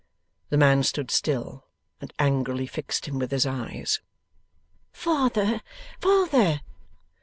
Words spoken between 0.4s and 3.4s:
The man stood still, and angrily fixed him with